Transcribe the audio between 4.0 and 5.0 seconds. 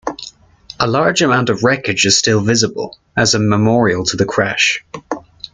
to the crash.